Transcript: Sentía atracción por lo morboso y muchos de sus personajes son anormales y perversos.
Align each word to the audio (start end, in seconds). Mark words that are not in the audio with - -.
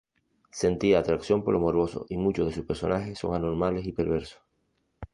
Sentía 0.49 0.97
atracción 0.97 1.43
por 1.43 1.53
lo 1.53 1.59
morboso 1.59 2.07
y 2.09 2.17
muchos 2.17 2.47
de 2.47 2.53
sus 2.53 2.65
personajes 2.65 3.19
son 3.19 3.35
anormales 3.35 3.85
y 3.85 3.91
perversos. 3.91 4.41